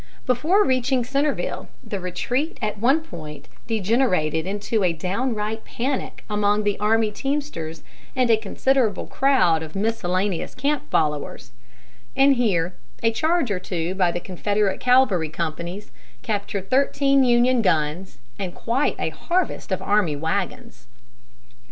[0.25, 7.11] Before reaching Centreville, the retreat at one point degenerated into a downright panic among army
[7.11, 7.83] teamsters
[8.15, 11.51] and a considerable crowd of miscellaneous camp followers;
[12.15, 15.91] and here a charge or two by the Confederate cavalry companies
[16.23, 20.87] captured thirteen Union guns and quite a harvest of army wagons.